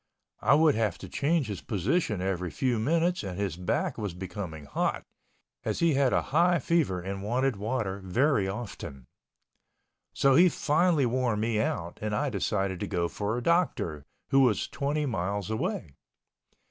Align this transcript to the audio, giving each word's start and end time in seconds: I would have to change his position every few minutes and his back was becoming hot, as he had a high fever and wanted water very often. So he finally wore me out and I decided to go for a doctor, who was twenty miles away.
I 0.41 0.55
would 0.55 0.73
have 0.73 0.97
to 0.97 1.07
change 1.07 1.45
his 1.45 1.61
position 1.61 2.21
every 2.21 2.49
few 2.49 2.79
minutes 2.79 3.21
and 3.21 3.37
his 3.37 3.55
back 3.55 3.99
was 3.99 4.15
becoming 4.15 4.65
hot, 4.65 5.05
as 5.63 5.77
he 5.77 5.93
had 5.93 6.11
a 6.11 6.23
high 6.33 6.57
fever 6.57 6.99
and 6.99 7.21
wanted 7.21 7.55
water 7.55 7.99
very 7.99 8.47
often. 8.47 9.05
So 10.11 10.33
he 10.33 10.49
finally 10.49 11.05
wore 11.05 11.37
me 11.37 11.59
out 11.59 11.99
and 12.01 12.15
I 12.15 12.31
decided 12.31 12.79
to 12.79 12.87
go 12.87 13.07
for 13.07 13.37
a 13.37 13.43
doctor, 13.43 14.03
who 14.29 14.39
was 14.39 14.67
twenty 14.67 15.05
miles 15.05 15.51
away. 15.51 15.93